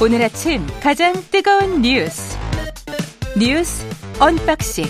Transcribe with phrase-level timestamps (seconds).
[0.00, 2.36] 오늘 아침 가장 뜨거운 뉴스
[3.38, 3.86] 뉴스
[4.20, 4.84] 언박싱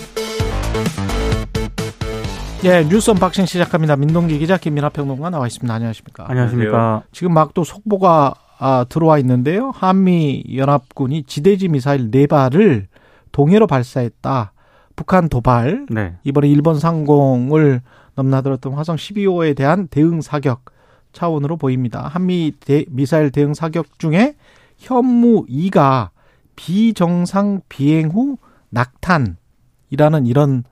[2.65, 3.95] 예, 뉴스 언박싱 시작합니다.
[3.95, 5.73] 민동기 기자 김민하 평론가 나와 있습니다.
[5.73, 6.25] 안녕하십니까?
[6.29, 7.05] 안녕하십니까?
[7.13, 9.71] 지금 막 또 속보가 아, 들어와 있는데요.
[9.75, 12.89] 한미 연합군이 지대지 미사일 네 발을
[13.31, 14.53] 동해로 발사했다.
[14.97, 15.87] 북한 도발.
[15.91, 16.15] 네.
[16.25, 17.83] 이번에 일본 상공을
[18.17, 20.65] 넘나들었던 화성 12호에 대한 대응 사격
[21.13, 22.09] 차원으로 보입니다.
[22.09, 24.35] 한미 대, 미사일 대응 사격 중에
[24.77, 26.11] 현무 2가
[26.55, 28.39] 비정상 비행 후
[28.71, 30.65] 낙탄이라는 이런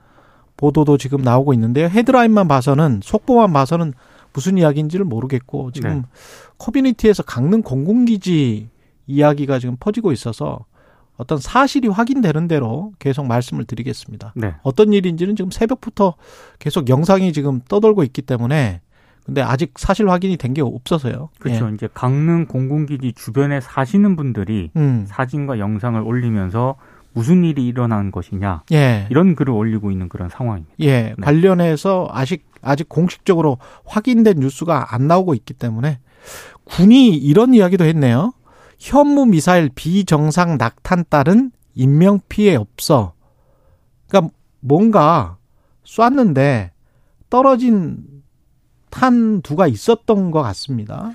[0.57, 1.87] 보도도 지금 나오고 있는데요.
[1.87, 3.93] 헤드라인만 봐서는 속보만 봐서는
[4.33, 6.01] 무슨 이야기인지를 모르겠고 지금 네.
[6.57, 8.69] 커뮤니티에서 강릉 공군기지
[9.07, 10.65] 이야기가 지금 퍼지고 있어서
[11.17, 14.33] 어떤 사실이 확인되는 대로 계속 말씀을 드리겠습니다.
[14.35, 14.55] 네.
[14.63, 16.15] 어떤 일인지는 지금 새벽부터
[16.59, 18.81] 계속 영상이 지금 떠돌고 있기 때문에
[19.25, 21.29] 근데 아직 사실 확인이 된 게 없어서요.
[21.39, 21.69] 그렇죠.
[21.69, 24.79] 이제 강릉 공군기지 주변에 사시는 분들이 예.
[24.79, 25.05] 음.
[25.07, 26.75] 사진과 영상을 올리면서
[27.13, 29.07] 무슨 일이 일어난 것이냐 예.
[29.09, 30.73] 이런 글을 올리고 있는 그런 상황입니다.
[30.81, 31.15] 예.
[31.21, 35.99] 관련해서 아직 아직 공식적으로 확인된 뉴스가 안 나오고 있기 때문에
[36.65, 38.33] 군이 이런 이야기도 했네요.
[38.79, 43.13] 현무 미사일 비정상 낙탄 따른 인명 피해 없어.
[44.07, 45.37] 그러니까 뭔가
[45.83, 46.71] 쐈는데
[47.29, 47.97] 떨어진
[48.99, 51.11] 탄두가 있었던 것 같습니다.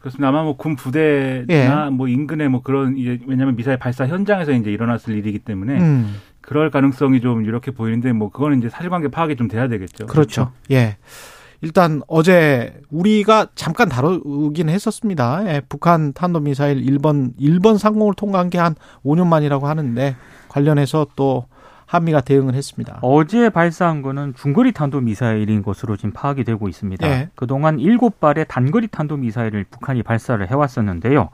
[0.00, 0.28] 그렇습니다.
[0.28, 1.90] 아마 뭐 군 부대나 예.
[1.90, 6.14] 뭐 인근에 뭐 그런 이제 왜냐하면 미사일 발사 현장에서 이제 일어났을 일이기 때문에 음.
[6.42, 10.06] 그럴 가능성이 좀 이렇게 보이는데 뭐 그거는 이제 사실관계 파악이 좀 돼야 되겠죠.
[10.06, 10.52] 그렇죠.
[10.70, 10.98] 예.
[11.62, 15.46] 일단 어제 우리가 잠깐 다루긴 했었습니다.
[15.46, 20.16] 예, 북한 탄도미사일 1번 1번 상공을 통과한 게 한 5년 만이라고 하는데
[20.48, 21.46] 관련해서 또
[21.94, 22.98] 한미가 대응을 했습니다.
[23.02, 27.06] 어제 발사한 거는 중거리 탄도 미사일인 것으로 지금 파악이 되고 있습니다.
[27.08, 27.28] 예.
[27.36, 31.30] 그동안 일곱 발의 단거리 탄도 미사일을 북한이 발사를 해 왔었는데요.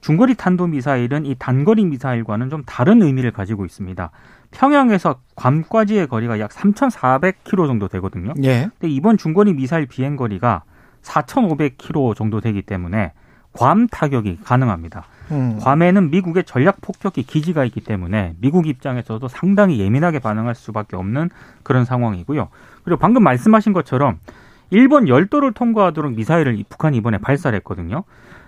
[0.00, 4.10] 중거리 탄도 미사일은 이 단거리 미사일과는 좀 다른 의미를 가지고 있습니다.
[4.50, 8.34] 평양에서 괌까지의 거리가 약 3,400km 정도 되거든요.
[8.42, 8.68] 예.
[8.78, 10.64] 근데 이번 중거리 미사일 비행 거리가
[11.02, 13.12] 4,500km 정도 되기 때문에
[13.52, 15.04] 괌 타격이 가능합니다.
[15.30, 15.58] 음.
[15.60, 21.30] 괌에는 미국의 전략 폭격기 기지가 있기 때문에 미국 입장에서도 상당히 예민하게 반응할 수밖에 없는
[21.62, 22.48] 그런 상황이고요.
[22.84, 24.18] 그리고 방금 말씀하신 것처럼
[24.70, 28.04] 일본 열도를 통과하도록 미사일을 이- 북한이 이번에 발사를 했거든요.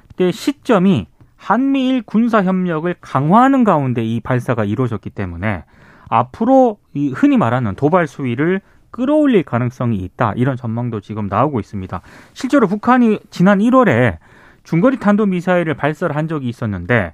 [0.08, 5.64] 그때 시점이 한미일 군사 협력을 강화하는 가운데 이 발사가 이루어졌기 때문에
[6.08, 8.60] 앞으로 이 흔히 말하는 도발 수위를
[8.90, 10.32] 끌어올릴 가능성이 있다.
[10.36, 12.00] 이런 전망도 지금 나오고 있습니다.
[12.32, 14.18] 실제로 북한이 지난 1월에
[14.64, 17.12] 중거리 탄도 미사일을 발사를 한 적이 있었는데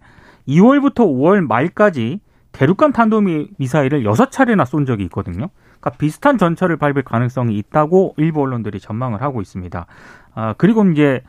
[0.49, 2.21] 2월부터 5월 말까지
[2.53, 5.49] 대륙간 탄도 미- 미사일을 6차례나 쏜 적이 있거든요.
[5.81, 9.87] 그러니까 비슷한 전철을 밟을 가능성이 있다고 일부 언론들이 전망을 하고 있습니다.
[10.35, 11.23] 아, 그리고 이제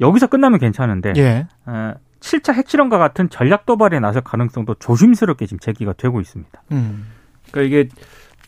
[0.00, 1.46] 여기서 끝나면 괜찮은데 예.
[1.66, 6.62] 어, 7차 핵실험과 같은 전략 도발에 나설 가능성도 조심스럽게 지금 제기가 되고 있습니다.
[6.72, 7.06] 음.
[7.50, 7.88] 그러니까 이게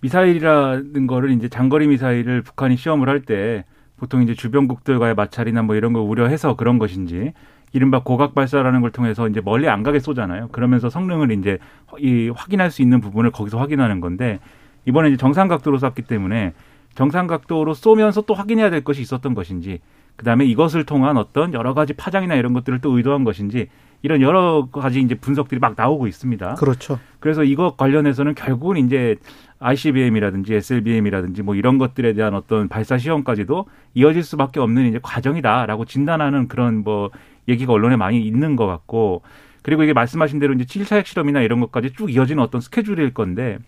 [0.03, 3.65] 미사일이라는 거를 이제 장거리 미사일을 북한이 시험을 할 때
[4.01, 7.35] 보통 이제 주변국들과의 마찰이나 뭐 이런 걸 우려해서 그런 것인지
[7.73, 10.49] 이른바 고각 발사라는 걸 통해서 이제 멀리 안 가게 쏘잖아요.
[10.49, 11.59] 그러면서 성능을 이제
[11.99, 14.41] 이 확인할 수 있는 부분을 거기서 확인하는 건데
[14.87, 16.55] 이번에 이제 정상 각도로 쐈기 때문에
[16.95, 19.81] 정상 각도로 쏘면서 또 확인해야 될 것이 있었던 것인지
[20.17, 23.69] 그다음에 이것을 통한 어떤 여러 가지 파장이나 이런 것들을 또 의도한 것인지
[24.03, 26.55] 이런 여러 가지 이제 분석들이 막 나오고 있습니다.
[26.55, 26.99] 그렇죠.
[27.19, 29.17] 그래서 이것 관련해서는 결국은 이제
[29.59, 36.49] ICBM이라든지 SLBM이라든지 뭐 이런 것들에 대한 어떤 발사 시험까지도 이어질 수밖에 없는 이제 과정이다라고 진단하는
[36.49, 37.11] 그런 뭐
[37.47, 39.23] 얘기가 언론에 많이 있는 것 같고
[39.63, 43.59] 그리고 이게 말씀하신 대로 이제 7차 핵실험이나 이런 것까지 쭉 이어지는 어떤 스케줄일 건데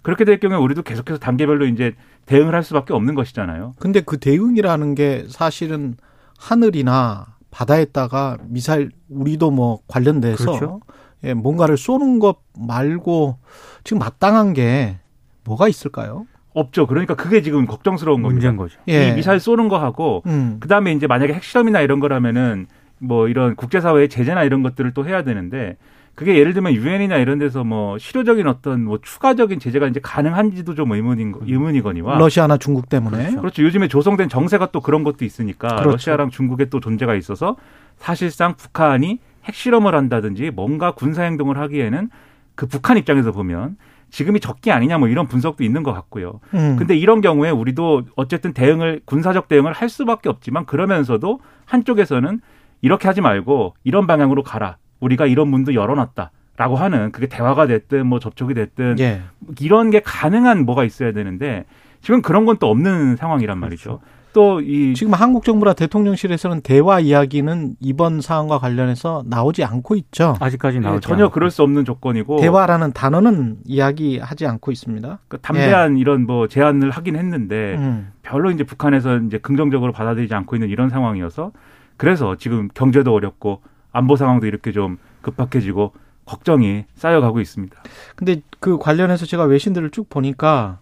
[0.00, 1.94] 그렇게 될 경우에 우리도 계속해서 단계별로 이제
[2.26, 3.74] 대응을 할 수밖에 없는 것이잖아요.
[3.78, 5.96] 근데 그 대응이라는 게 사실은
[6.38, 10.80] 하늘이나 바다에다가 미사일 우리도 뭐 관련돼서 그렇죠.
[11.22, 13.38] 예, 뭔가를 쏘는 것 말고
[13.84, 14.98] 지금 마땅한 게
[15.44, 16.26] 뭐가 있을까요?
[16.54, 16.86] 없죠.
[16.86, 18.34] 그러니까 그게 지금 걱정스러운 겁니다.
[18.34, 18.80] 문제인 거죠.
[18.88, 19.10] 예.
[19.10, 20.56] 이 미사일 쏘는 거 하고 음.
[20.60, 22.66] 그다음에 이제 만약에 핵실험이나 이런 거라면은
[22.98, 25.76] 뭐 이런 국제사회의 제재나 이런 것들을 또 해야 되는데
[26.14, 30.92] 그게 예를 들면 유엔이나 이런 데서 뭐 실효적인 어떤 뭐 추가적인 제재가 이제 가능한지도 좀
[30.92, 33.40] 의문인 거- 의문이거니와 러시아나 중국 때문에 그렇죠.
[33.40, 33.62] 그렇죠.
[33.62, 35.90] 요즘에 조성된 정세가 또 그런 것도 있으니까 그렇죠.
[35.92, 37.56] 러시아랑 중국의 또 존재가 있어서
[37.96, 42.10] 사실상 북한이 핵실험을 한다든지 뭔가 군사 행동을 하기에는
[42.54, 43.76] 그 북한 입장에서 보면
[44.10, 46.40] 지금이 적기 아니냐 뭐 이런 분석도 있는 것 같고요.
[46.52, 46.76] 음.
[46.78, 52.40] 근데 이런 경우에 우리도 어쨌든 대응을 군사적 대응을 할 수밖에 없지만 그러면서도 한쪽에서는
[52.82, 54.76] 이렇게 하지 말고 이런 방향으로 가라.
[55.02, 59.22] 우리가 이런 문도 열어놨다 라고 하는 그게 대화가 됐든 뭐 접촉이 됐든 예.
[59.60, 61.64] 이런 게 가능한 뭐가 있어야 되는데
[62.00, 64.00] 지금 그런 건 또 없는 상황이란 말이죠.
[64.32, 70.36] 또이 지금 한국 정부나 대통령실에서는 대화 이야기는 이번 사안과 관련해서 나오지 않고 있죠.
[70.40, 71.34] 아직까지 나오지 전혀 않고.
[71.34, 75.18] 그럴 수 없는 조건이고 대화라는 단어는 이야기하지 않고 있습니다.
[75.28, 78.12] 그 담대한 이런 뭐 제안을 하긴 했는데 음.
[78.22, 81.52] 별로 이제 북한에서 이제 긍정적으로 받아들이지 않고 있는 이런 상황이어서
[81.98, 83.60] 그래서 지금 경제도 어렵고
[83.92, 85.92] 안보 상황도 이렇게 좀 급박해지고
[86.24, 87.76] 걱정이 쌓여가고 있습니다.
[88.16, 90.78] 근데 그 관련해서 제가 외신들을 쭉 보니까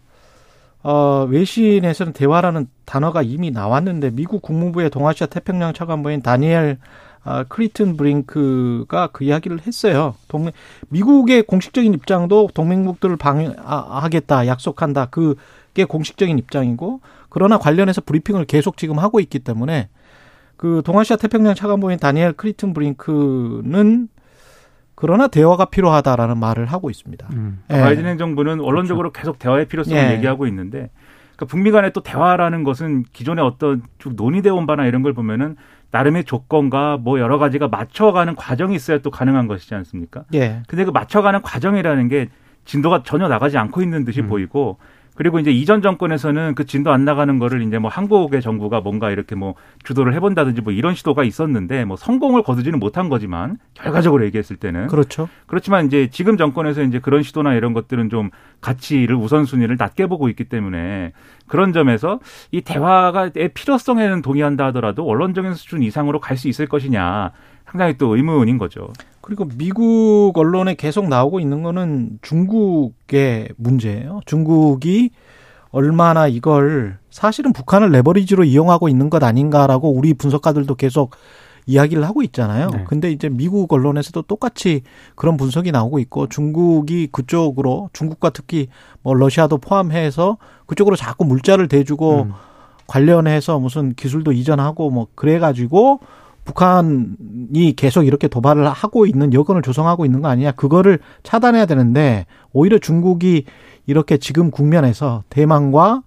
[0.83, 6.79] 어, 외신에서는 대화라는 단어가 이미 나왔는데 미국 국무부의 동아시아 태평양 차관보인 다니엘
[7.23, 10.15] 아, 크리튼 브링크가 그 이야기를 했어요.
[10.29, 10.53] 동맹,
[10.89, 15.07] 미국의 공식적인 입장도 동맹국들을 방해하겠다, 약속한다.
[15.11, 19.91] 그게 공식적인 입장이고, 그러나 관련해서 브리핑을 계속 지금 하고 있기 때문에
[20.61, 24.09] 그 동아시아 태평양 차관보인 다니엘 크리튼 브링크는
[24.95, 27.29] 그러나 대화가 필요하다라는 말을 하고 있습니다.
[27.33, 27.63] 음.
[27.71, 27.81] 예.
[27.81, 30.13] 바이든 행정부는 원론적으로 계속 대화의 필요성을 예.
[30.17, 30.91] 얘기하고 있는데
[31.35, 35.57] 그러니까 북미 간의 또 대화라는 것은 기존의 어떤 쭉 논의돼 온 바나 이런 걸 보면은
[35.93, 40.25] 나름의 조건과 뭐 여러 가지가 맞춰가는 과정이 있어야 또 가능한 것이지 않습니까?
[40.35, 40.63] 예.
[40.69, 42.29] 근데 그 맞춰가는 과정이라는 게
[42.67, 44.29] 진도가 전혀 나가지 않고 있는 듯이 음.
[44.29, 44.77] 보이고
[45.21, 49.35] 그리고 이제 이전 정권에서는 그 진도 안 나가는 거를 이제 뭐 한국의 정부가 뭔가 이렇게
[49.35, 54.87] 뭐 주도를 해본다든지 뭐 이런 시도가 있었는데 뭐 성공을 거두지는 못한 거지만 결과적으로 얘기했을 때는
[54.87, 55.29] 그렇죠.
[55.47, 58.31] 그렇지만 이제 지금 정권에서 이제 그런 시도나 이런 것들은 좀
[58.63, 61.13] 가치를 우선순위를 낮게 보고 있기 때문에
[61.47, 62.21] 그런 점에서
[62.51, 67.33] 이 대화가의 필요성에는 동의한다 하더라도 원론적인 수준 이상으로 갈 수 있을 것이냐
[67.71, 68.93] 상당히 또 의문인 거죠.
[69.21, 74.21] 그리고 미국 언론에 계속 나오고 있는 거는 중국의 문제예요.
[74.27, 75.11] 중국이
[75.71, 81.15] 얼마나 이걸 사실은 북한을 레버리지로 이용하고 있는 것 아닌가라고 우리 분석가들도 계속
[81.67, 82.71] 이야기를 하고 있잖아요.
[82.71, 82.85] 네.
[82.89, 84.83] 근데 이제 미국 언론에서도 똑같이
[85.15, 88.67] 그런 분석이 나오고 있고 중국이 그쪽으로 중국과 특히
[89.03, 92.33] 뭐 러시아도 포함해서 그쪽으로 자꾸 물자를 대주고 음.
[92.89, 96.01] 관련해서 무슨 기술도 이전하고 뭐 그래 가지고
[96.45, 102.79] 북한이 계속 이렇게 도발을 하고 있는 여건을 조성하고 있는 거 아니냐 그거를 차단해야 되는데 오히려
[102.79, 103.45] 중국이
[103.87, 106.03] 이렇게 지금 국면에서 대만과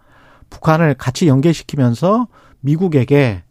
[0.50, 2.28] 북한을 같이 연계시키면서
[2.62, 3.44] 미국에게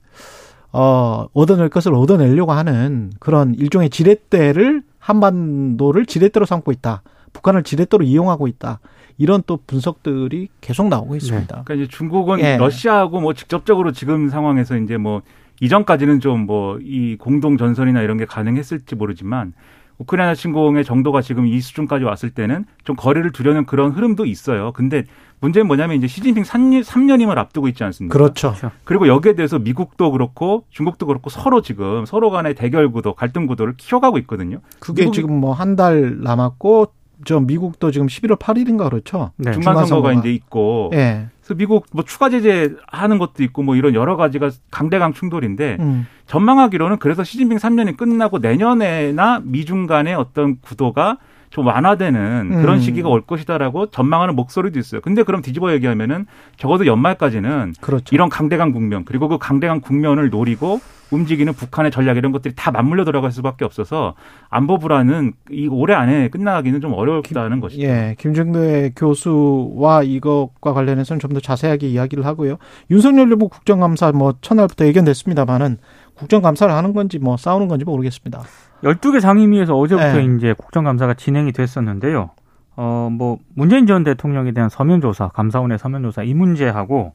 [0.72, 7.02] 어 얻어낼 것을 얻어내려고 하는 그런 일종의 지렛대를 한반도를 지렛대로 삼고 있다.
[7.32, 8.80] 북한을 지렛대로 이용하고 있다.
[9.18, 11.62] 이런 또 분석들이 계속 나오고 있습니다.
[11.64, 12.56] 그러니까 이제 중국은 예.
[12.56, 15.22] 러시아하고 뭐 직접적으로 지금 상황에서 이제 뭐
[15.62, 19.52] 이전까지는 좀 뭐 이 공동 전선이나 이런 게 가능했을지 모르지만
[19.98, 24.72] 우크라이나 침공의 정도가 지금 이 수준까지 왔을 때는 좀 거리를 두려는 그런 흐름도 있어요.
[24.72, 25.04] 근데
[25.40, 28.12] 문제는 뭐냐면 이제 시진핑 3년, 3년임을 앞두고 있지 않습니까?
[28.12, 28.54] 그렇죠.
[28.84, 33.74] 그리고 여기에 대해서 미국도 그렇고 중국도 그렇고 서로 지금 서로 간의 대결 구도, 갈등 구도를
[33.76, 34.58] 키워가고 있거든요.
[34.80, 36.86] 그게 지금 뭐 한 달 남았고
[37.24, 39.30] 저 미국도 지금 11월 8일인가 그렇죠.
[39.36, 39.52] 네.
[39.52, 40.12] 중간 선거가 중간선거가.
[40.14, 41.28] 이제 있고 예.
[41.42, 46.06] 그래서 미국 뭐 추가 제재 하는 것도 있고 뭐 이런 여러 가지가 강대강 충돌인데 음.
[46.26, 51.18] 전망하기로는 그래서 시진핑 3년이 끝나고 내년에나 미중 간의 어떤 구도가
[51.52, 52.80] 좀 완화되는 그런 음.
[52.80, 55.02] 시기가 올 것이다라고 전망하는 목소리도 있어요.
[55.02, 56.26] 근데 그럼 뒤집어 얘기하면은
[56.56, 58.14] 적어도 연말까지는 그렇죠.
[58.14, 63.04] 이런 강대강 국면 그리고 그 강대강 국면을 노리고 움직이는 북한의 전략 이런 것들이 다 맞물려
[63.04, 64.14] 들어갈 수밖에 없어서
[64.48, 67.82] 안보 불안은 이 올해 안에 끝나기는 좀 어렵다는 것이죠.
[67.82, 72.56] 예, 김정대 교수와 이것과 관련해서는 좀 더 자세하게 이야기를 하고요.
[72.90, 75.76] 윤석열 정부 국정감사 뭐 첫날부터 예견됐습니다만은
[76.14, 78.42] 국정감사를 하는 건지 뭐 싸우는 건지 모르겠습니다.
[78.82, 80.24] 12개 상임위에서 어제부터 네.
[80.36, 82.30] 이제 국정감사가 진행이 됐었는데요.
[82.76, 87.12] 어, 뭐, 문재인 전 대통령에 대한 서면조사, 감사원의 서면조사 이 문제하고,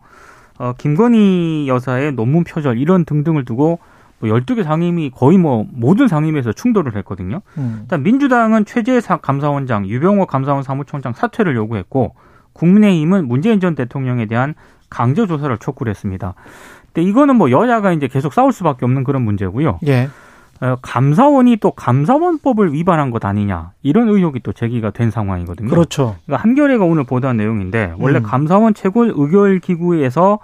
[0.59, 3.79] 어, 김건희 여사의 논문 표절 이런 등등을 두고
[4.19, 7.41] 뭐 12개 상임위 거의 뭐 모든 상임위에서 충돌을 했거든요.
[7.59, 7.79] 음.
[7.83, 12.15] 일단 민주당은 최재 사- 감사원장, 유병호 감사원 사무총장 사퇴를 요구했고,
[12.53, 14.55] 국민의힘은 문재인 전 대통령에 대한
[14.89, 16.33] 강제 조사를 촉구를 했습니다.
[16.93, 19.79] 근데 이거는 뭐 여야가 이제 계속 싸울 수밖에 없는 그런 문제고요.
[19.85, 20.09] 예.
[20.61, 25.69] 어, 감사원이 또 감사원법을 위반한 것 아니냐 이런 의혹이 또 제기가 된 상황이거든요.
[25.69, 26.15] 그렇죠.
[26.25, 28.23] 그러니까 한겨레가 오늘 보도한 내용인데 원래 음.
[28.23, 30.39] 감사원 최고 의결 기구에서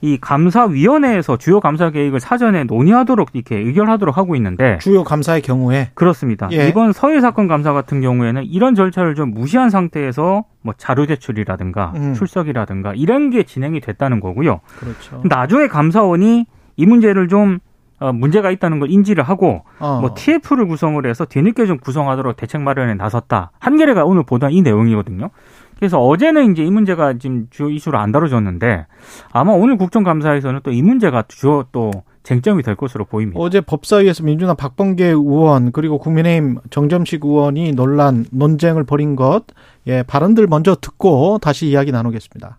[0.00, 6.48] 이 감사위원회에서 주요 감사 계획을 사전에 논의하도록 이렇게 의결하도록 하고 있는데 주요 감사의 경우에 그렇습니다.
[6.52, 6.68] 예.
[6.68, 12.14] 이번 서해 사건 감사 같은 경우에는 이런 절차를 좀 무시한 상태에서 뭐 자료 제출이라든가 음.
[12.14, 14.60] 출석이라든가 이런 게 진행이 됐다는 거고요.
[14.78, 15.22] 그렇죠.
[15.24, 17.67] 나중에 감사원이 이 문제를 좀 어,
[18.12, 19.98] 문제가 있다는 걸 인지를 하고 어.
[20.00, 23.50] 뭐 TF를 구성을 해서 뒤늦게 좀 구성하도록 대책 마련에 나섰다.
[23.58, 25.30] 한겨레가 오늘 보도한 이 내용이거든요.
[25.76, 28.86] 그래서 어제는 이제 이 문제가 지금 주요 이슈로 안 다뤄졌는데
[29.32, 31.90] 아마 오늘 국정감사에서는 또 이 문제가 주요 또
[32.24, 33.40] 쟁점이 될 것으로 보입니다.
[33.40, 39.44] 어제 법사위에서 민주당 박범계 의원 그리고 국민의힘 정점식 의원이 논란 논쟁을 벌인 것
[39.86, 42.58] 예, 발언들 먼저 듣고 다시 이야기 나누겠습니다.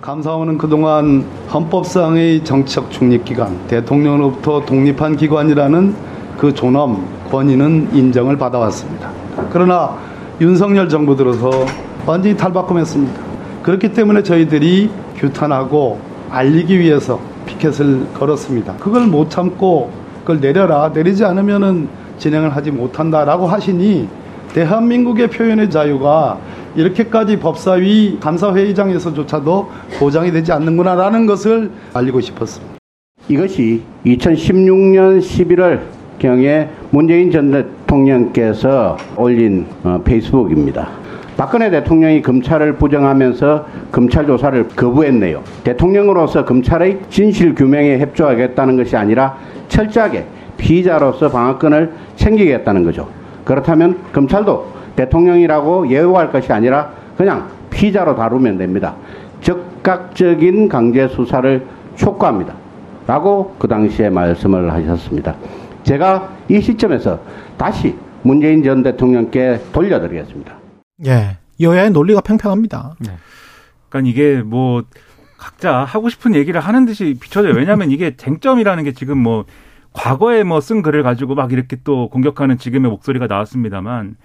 [0.00, 5.94] 감사원은 그동안 헌법상의 정치적 중립기관, 대통령으로부터 독립한 기관이라는
[6.36, 9.10] 그 존엄, 권위는 인정을 받아왔습니다.
[9.50, 9.96] 그러나
[10.40, 11.50] 윤석열 정부 들어서
[12.06, 13.20] 완전히 탈바꿈했습니다.
[13.64, 15.98] 그렇기 때문에 저희들이 규탄하고
[16.30, 18.76] 알리기 위해서 피켓을 걸었습니다.
[18.76, 19.90] 그걸 못 참고
[20.20, 20.90] 그걸 내려라.
[20.94, 24.08] 내리지 않으면은 진행을 하지 못한다라고 하시니
[24.52, 26.38] 대한민국의 표현의 자유가
[26.78, 29.68] 이렇게까지 법사위 감사회의장에서조차도
[29.98, 32.74] 보장이 되지 않는구나라는 것을 알리고 싶었습니다.
[33.28, 35.80] 이것이 2016년 11월
[36.20, 40.88] 경에 문재인 전 대통령께서 올린 어, 페이스북입니다.
[41.36, 45.42] 박근혜 대통령이 검찰을 부정하면서 검찰 조사를 거부했네요.
[45.64, 49.36] 대통령으로서 검찰의 진실 규명에 협조하겠다는 것이 아니라
[49.68, 53.08] 철저하게 피의자로서 방어권을 챙기겠다는 거죠.
[53.44, 58.96] 그렇다면 검찰도 대통령이라고 예우할 것이 아니라 그냥 피의자로 다루면 됩니다.
[59.40, 61.64] 적극적인 강제 수사를
[61.94, 62.54] 촉구합니다.
[63.06, 65.36] 라고 그 당시에 말씀을 하셨습니다.
[65.84, 67.20] 제가 이 시점에서
[67.56, 70.54] 다시 문재인 전 대통령께 돌려드리겠습니다.
[71.06, 71.38] 예.
[71.60, 72.96] 여야의 논리가 팽팽합니다.
[73.00, 73.12] 네.
[73.88, 74.82] 그러니까 이게 뭐
[75.38, 77.54] 각자 하고 싶은 얘기를 하는 듯이 비춰져요.
[77.54, 79.44] 왜냐하면 이게 쟁점이라는 게 지금 뭐
[79.92, 84.16] 과거에 뭐 쓴 글을 가지고 막 이렇게 또 공격하는 지금의 목소리가 나왔습니다만,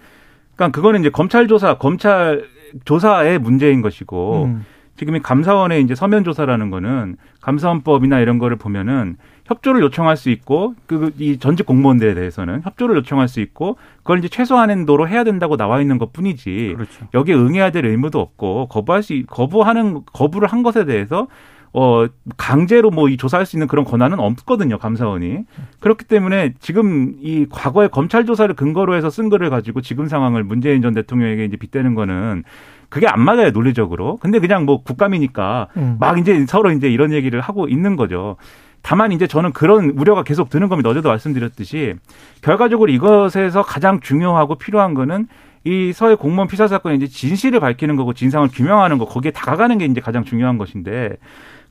[0.55, 2.47] 그러니까 그거는 이제 검찰 조사, 검찰
[2.85, 4.65] 조사의 문제인 것이고, 음.
[4.95, 10.75] 지금 이 감사원의 이제 서면 조사라는 거는 감사원법이나 이런 거를 보면은 협조를 요청할 수 있고
[10.85, 15.81] 그 이 전직 공무원들에 대해서는 협조를 요청할 수 있고 그걸 이제 최소한도로 해야 된다고 나와
[15.81, 17.07] 있는 것뿐이지 그렇죠.
[17.13, 21.27] 여기에 응해야 될 의무도 없고 거부할 수 거부하는 거부를 한 것에 대해서
[21.73, 22.05] 어
[22.37, 25.39] 강제로 뭐 이 조사할 수 있는 그런 권한은 없거든요 감사원이
[25.79, 30.81] 그렇기 때문에 지금 이 과거의 검찰 조사를 근거로 해서 쓴 거를 가지고 지금 상황을 문재인
[30.81, 32.43] 전 대통령에게 이제 빗대는 거는
[32.89, 35.97] 그게 안 맞아요 논리적으로 근데 그냥 뭐 국감이니까 음.
[35.99, 38.37] 막 이제 서로 이제 이런 얘기를 하고 있는 거죠
[38.83, 40.89] 다만 이제 저는 그런 우려가 계속 드는 겁니다.
[40.89, 41.95] 어제도 말씀드렸듯이
[42.41, 45.27] 결과적으로 이것에서 가장 중요하고 필요한 거는
[45.63, 49.85] 이 서해 공무원 피살 사건의 이제 진실을 밝히는 거고 진상을 규명하는 거 거기에 다가가는 게
[49.85, 51.15] 이제 가장 중요한 것인데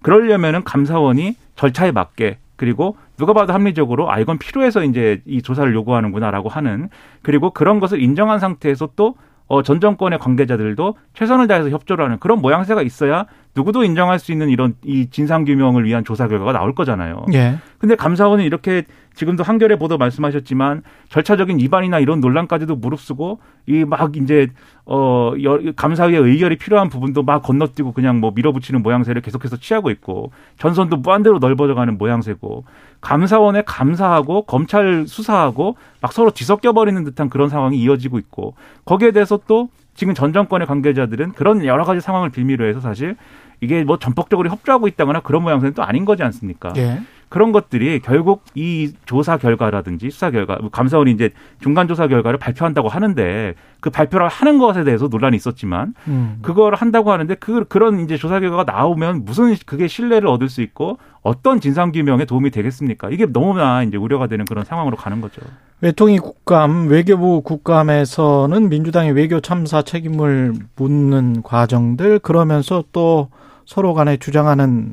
[0.03, 6.49] 그러려면은 감사원이 절차에 맞게 그리고 누가 봐도 합리적으로 아 이건 필요해서 이제 이 조사를 요구하는구나라고
[6.49, 6.89] 하는
[7.23, 9.17] 그리고 그런 것을 인정한 상태에서 또
[9.49, 14.49] 어, 전 정권의 관계자들도 최선을 다해서 협조를 하는 그런 모양새가 있어야 누구도 인정할 수 있는
[14.49, 17.27] 이런 이 진상 규명을 위한 조사 결과가 나올 거잖아요.
[17.35, 17.57] 예.
[17.79, 24.49] 근데 감사원은 이렇게 지금도 한겨레 보도 말씀하셨지만 절차적인 위반이나 이런 논란까지도 무릅쓰고 이 막 이제
[24.85, 25.33] 어
[25.77, 31.39] 감사위의 의결이 필요한 부분도 막 건너뛰고 그냥 뭐 밀어붙이는 모양새를 계속해서 취하고 있고 전선도 무한대로
[31.39, 32.65] 넓어져가는 모양새고
[33.01, 38.55] 감사원에 감사하고 검찰 수사하고 막 서로 뒤섞여 버리는 듯한 그런 상황이 이어지고 있고
[38.85, 43.17] 거기에 대해서 또 지금 전 정권의 관계자들은 그런 여러 가지 상황을 빌미로 해서 사실
[43.61, 46.73] 이게 뭐 전폭적으로 협조하고 있다거나 그런 모양새는 또 아닌 거지 않습니까?
[46.77, 47.01] 예.
[47.33, 51.31] 그런 것들이 결국 이 조사 결과라든지 수사 결과, 뭐 감사원이 이제
[51.63, 56.41] 중간 조사 결과를 발표한다고 하는데 그 발표를 하는 것에 대해서 논란이 있었지만 음.
[56.43, 60.99] 그걸 한다고 하는데 그 그런 이제 조사 결과가 나오면 무슨 그게 신뢰를 얻을 수 있고
[61.23, 63.09] 어떤 진상 규명에 도움이 되겠습니까?
[63.09, 65.41] 이게 너무나 이제 우려가 되는 그런 상황으로 가는 거죠.
[65.81, 73.31] 외통위 국감, 외교부 국감에서는 민주당의 외교 참사 책임을 묻는 과정들 그러면서 또
[73.65, 74.93] 서로 간에 주장하는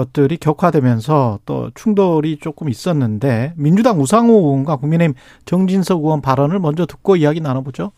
[0.00, 5.14] 것들이 격화되면서 또 충돌이 조금 있었는데 민주당 우상호 의원과 국민의힘
[5.44, 7.92] 정진석 의원 발언을 먼저 듣고 이야기 나눠보죠.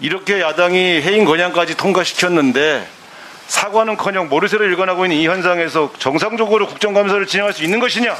[0.00, 2.86] 이렇게 야당이 해임 건양까지 통과시켰는데
[3.46, 8.14] 사과는커녕 모르쇠를 일관하고 있는 이 현상에서 정상적으로 국정감사를 진행할 수 있는 것이냐?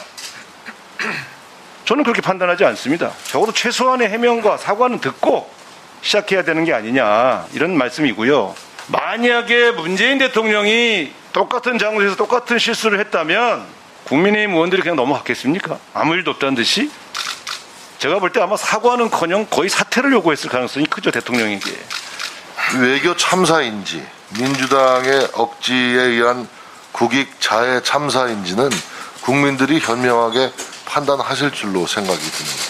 [1.85, 3.11] 저는 그렇게 판단하지 않습니다.
[3.25, 5.49] 적어도 최소한의 해명과 사과는 듣고
[6.01, 8.55] 시작해야 되는 게 아니냐 이런 말씀이고요.
[8.89, 13.65] 만약에 문재인 대통령이 똑같은 장소에서 똑같은 실수를 했다면
[14.05, 15.79] 국민의힘 의원들이 그냥 넘어갔겠습니까?
[15.95, 16.91] 아무 일도 없다는 듯이?
[17.99, 21.71] 제가 볼 때 아마 사과는 커녕 거의 사퇴를 요구했을 가능성이 크죠 대통령에게.
[22.81, 24.05] 외교 참사인지
[24.39, 26.47] 민주당의 억지에 의한
[26.93, 28.69] 국익 자해 참사인지는
[29.23, 30.53] 국민들이 현명하게
[30.85, 32.63] 판단하실 줄로 생각이 듭니다.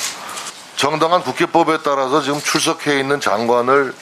[0.76, 3.94] 정당한 국회법에 따라서 지금 출석해 있는 장관을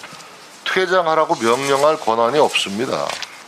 [0.72, 3.06] 퇴장하라고 명령할 권한이 없습니다.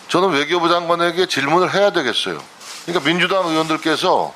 [0.08, 2.38] 저는 외교부 장관에게 질문을 해야 되겠어요.
[2.84, 4.34] 그러니까 민주당 의원들께서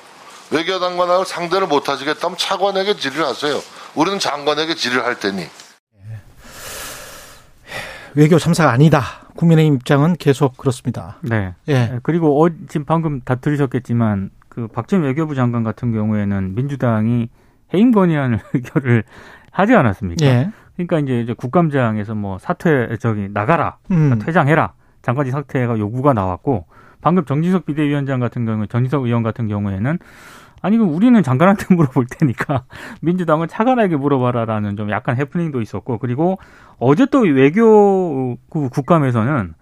[0.51, 3.61] 외교 장관을 상대를 못 하시겠다면 차관에게 질의를 하세요.
[3.95, 5.47] 우리는 장관에게 질의를 할 테니.
[8.15, 9.03] 외교 참사가 아니다.
[9.37, 11.19] 국민의 입장은 계속 그렇습니다.
[11.21, 11.55] 네.
[11.69, 12.01] 예.
[12.03, 17.29] 그리고 어, 지금 방금 다 들으셨겠지만 그 박진 외교부 장관 같은 경우에는 민주당이
[17.75, 19.05] 해임 건의안 의결을
[19.53, 20.27] 하지 않았습니까?
[20.27, 20.51] 예.
[20.87, 24.19] 그러니까 이제 국감장에서 뭐 사퇴 저기 나가라, 음.
[24.25, 26.67] 퇴장해라 장관직 사퇴가 요구가 나왔고
[27.01, 29.99] 방금 정진석 비대위원장 같은 경우 정진석 의원 같은 경우에는
[30.61, 32.65] 아니 그 우리는 장관한테 물어볼 테니까
[33.03, 36.39] 민주당은 차관에게 물어봐라라는 좀 약간 해프닝도 있었고 그리고
[36.79, 39.55] 어제 또 외교 국감에서는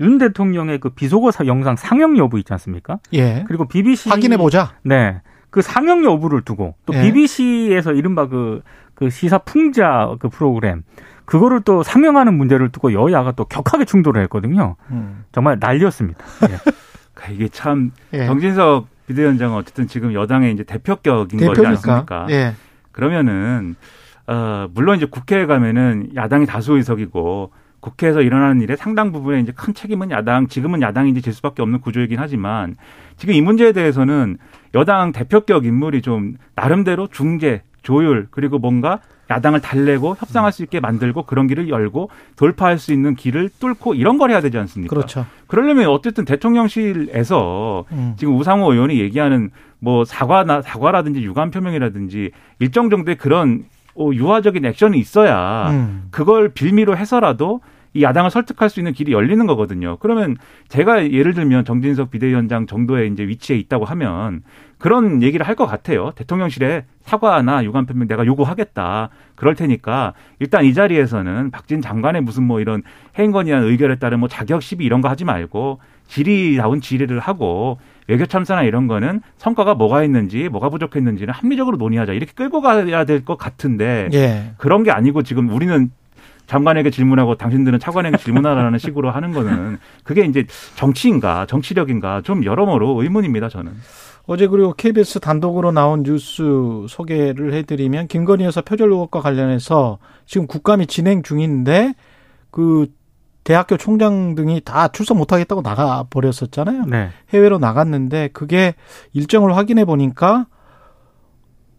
[0.00, 2.98] 윤 대통령의 그 비속어 영상 상영 여부 있지 않습니까?
[3.12, 3.44] 예.
[3.46, 4.72] 그리고 BBC 확인해 보자.
[4.82, 5.20] 네.
[5.50, 7.02] 그 상영 여부를 두고 또 예.
[7.02, 8.62] BBC에서 이른바 그,
[8.94, 10.82] 그 시사 풍자 그 프로그램
[11.24, 14.76] 그거를 또 상영하는 문제를 두고 여야가 또 격하게 충돌을 했거든요.
[14.90, 15.24] 음.
[15.32, 16.20] 정말 난리였습니다.
[16.50, 16.58] 예.
[17.14, 18.26] 그러니까 이게 참 예.
[18.26, 21.68] 정진석 비대위원장은 어쨌든 지금 여당의 이제 대표격인 거지 대표니까.
[21.68, 22.26] 않습니까?
[22.30, 22.54] 예.
[22.90, 23.76] 그러면은
[24.26, 29.74] 어 물론 이제 국회에 가면은 야당이 다수 의석이고 국회에서 일어나는 일에 상당 부분에 이제 큰
[29.74, 32.76] 책임은 야당 지금은 야당이 이제 질 수밖에 없는 구조이긴 하지만
[33.16, 34.38] 지금 이 문제에 대해서는
[34.74, 41.24] 여당 대표격 인물이 좀 나름대로 중재 조율 그리고 뭔가 야당을 달래고 협상할 수 있게 만들고
[41.24, 44.94] 그런 길을 열고 돌파할 수 있는 길을 뚫고 이런 걸 해야 되지 않습니까?
[44.94, 45.26] 그렇죠.
[45.46, 48.14] 그러려면 어쨌든 대통령실에서 음.
[48.16, 54.98] 지금 우상호 의원이 얘기하는 뭐 사과나 사과라든지 유감 표명이라든지 일정 정도의 그런 어, 유화적인 액션이
[54.98, 56.08] 있어야 음.
[56.10, 57.60] 그걸 빌미로 해서라도
[57.94, 59.98] 이 야당을 설득할 수 있는 길이 열리는 거거든요.
[59.98, 60.36] 그러면
[60.68, 64.42] 제가 예를 들면 정진석 비대위원장 정도의 이제 위치에 있다고 하면
[64.82, 66.10] 그런 얘기를 할 것 같아요.
[66.16, 69.10] 대통령실에 사과나 유감 표명 내가 요구하겠다.
[69.36, 72.82] 그럴 테니까 일단 이 자리에서는 박진 장관의 무슨 뭐 이런
[73.16, 78.26] 행건이 한 의결에 따른 뭐 자격 시비 이런 거 하지 말고 질의다운 질의를 하고 외교
[78.26, 83.38] 참사나 이런 거는 성과가 뭐가 있는지 뭐가 부족했는지는 합리적으로 논의하자 이렇게 끌고 가야 될 것
[83.38, 84.52] 같은데 예.
[84.56, 85.90] 그런 게 아니고 지금 우리는
[86.46, 93.48] 장관에게 질문하고 당신들은 차관에게 질문하라는 식으로 하는 거는 그게 이제 정치인가 정치력인가 좀 여러모로 의문입니다
[93.48, 93.72] 저는.
[94.32, 96.42] 어제 그리고 KBS 단독으로 나온 뉴스
[96.88, 101.92] 소개를 해드리면 김건희 여사 표절 의혹과 관련해서 지금 국감이 진행 중인데
[102.50, 102.86] 그
[103.44, 106.86] 대학교 총장 등이 다 출석 못하겠다고 나가 버렸었잖아요.
[106.86, 107.10] 네.
[107.34, 108.74] 해외로 나갔는데 그게
[109.12, 110.46] 일정을 확인해 보니까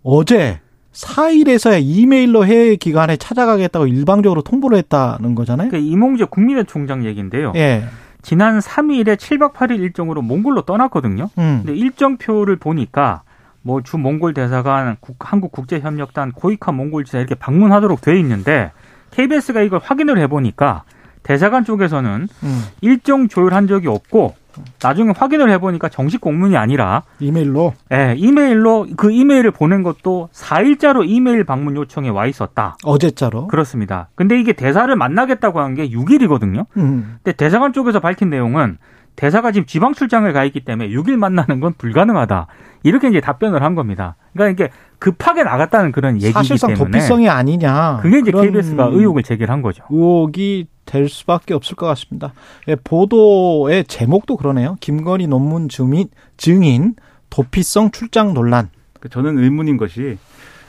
[0.03, 0.59] 어제
[0.91, 5.71] 4일에서야 이메일로 해외 기관에 찾아가겠다고 일방적으로 통보를 했다는 거잖아요.
[5.71, 7.51] 그 이몽재 국민회 총장 얘기인데요.
[7.55, 7.85] 예.
[8.23, 11.29] 지난 3일에 7박 8일 일정으로 몽골로 떠났거든요.
[11.37, 11.61] 음.
[11.65, 13.21] 근데 일정표를 보니까
[13.61, 18.71] 뭐 주 몽골 대사관, 국- 한국 국제협력단, 고이카 몽골지사 이렇게 방문하도록 돼 있는데
[19.11, 20.83] KBS가 이걸 확인을 해보니까
[21.21, 22.63] 대사관 쪽에서는 음.
[22.81, 24.35] 일정 조율한 적이 없고
[24.81, 31.43] 나중에 확인을 해보니까 정식 공문이 아니라 이메일로 예, 이메일로 그 이메일을 보낸 것도 4일자로 이메일
[31.43, 32.77] 방문 요청에 와 있었다.
[32.83, 33.47] 어제자로.
[33.47, 34.09] 그렇습니다.
[34.15, 36.65] 근데 이게 대사를 만나겠다고 한 게 6일이거든요.
[36.77, 37.17] 음.
[37.23, 38.77] 근데 대사관 쪽에서 밝힌 내용은
[39.15, 42.47] 대사가 지금 지방 출장을 가 있기 때문에 6일 만나는 건 불가능하다.
[42.83, 44.15] 이렇게 이제 답변을 한 겁니다.
[44.33, 47.99] 그러니까 이게 급하게 나갔다는 그런 얘기이기 사실상 때문에 도피성이 아니냐.
[48.01, 49.83] 그게 이제 KBS가 의혹을 제기를 한 거죠.
[49.89, 52.33] 의혹이 될 수밖에 없을 것 같습니다.
[52.67, 54.75] 예, 보도의 제목도 그러네요.
[54.79, 56.95] 김건희 논문 증인, 증인
[57.29, 58.69] 도피성 출장 논란.
[58.99, 60.17] 그 저는 의문인 것이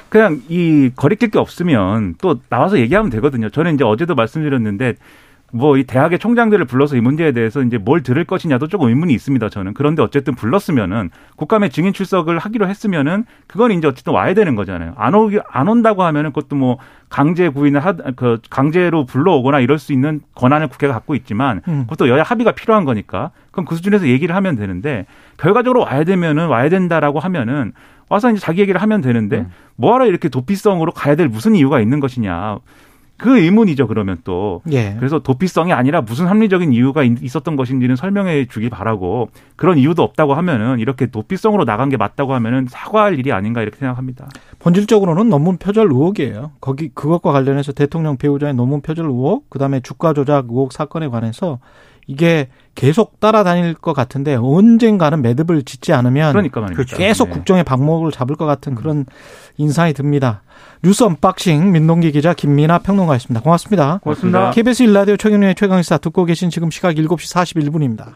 [0.08, 3.50] 그냥 이 거리낄 게 없으면 또 나와서 얘기하면 되거든요.
[3.50, 4.94] 저는 이제 어제도 말씀드렸는데
[5.54, 9.48] 뭐 이 대학의 총장들을 불러서 이 문제에 대해서 이제 뭘 들을 것이냐도 조금 의문이 있습니다.
[9.48, 14.94] 저는 그런데 어쨌든 불렀으면은 국감에 증인 출석을 하기로 했으면은 그건 이제 어쨌든 와야 되는 거잖아요.
[14.96, 19.92] 안 오기 안 온다고 하면은 그것도 뭐 강제 구인을 하 그 강제로 불러오거나 이럴 수
[19.92, 21.84] 있는 권한을 국회가 갖고 있지만 음.
[21.88, 26.68] 그것도 여야 합의가 필요한 거니까 그럼 그 수준에서 얘기를 하면 되는데 결과적으로 와야 되면은 와야
[26.68, 27.72] 된다라고 하면은
[28.08, 29.50] 와서 이제 자기 얘기를 하면 되는데 음.
[29.76, 32.58] 뭐하러 이렇게 도피성으로 가야 될 무슨 이유가 있는 것이냐.
[33.16, 34.60] 그 의문이죠, 그러면 또.
[34.72, 34.94] 예.
[34.98, 40.34] 그래서 도피성이 아니라 무슨 합리적인 이유가 있- 있었던 것인지는 설명해 주길 바라고 그런 이유도 없다고
[40.34, 44.28] 하면은 이렇게 도피성으로 나간 게 맞다고 하면은 사과할 일이 아닌가 이렇게 생각합니다.
[44.58, 46.52] 본질적으로는 논문 표절 의혹이에요.
[46.60, 51.60] 거기 그것과 관련해서 대통령 배우자의 논문 표절 의혹, 그다음에 주가 조작 의혹 사건에 관해서
[52.06, 56.76] 이게 계속 따라다닐 것 같은데 언젠가는 매듭을 짓지 않으면 그러니까 말입니다.
[56.76, 56.96] 그렇죠.
[56.96, 57.34] 계속 네.
[57.34, 59.06] 국정의 발목을 잡을 것 같은 그런
[59.56, 60.42] 인상이 듭니다.
[60.82, 63.42] 뉴스 언박싱 민동기 기자 김민하 평론가였습니다.
[63.42, 64.00] 고맙습니다.
[64.02, 64.50] 고맙습니다.
[64.50, 68.14] KBS 1라디오 최경영의 최강시사 듣고 계신 지금 시각 7시 41분입니다.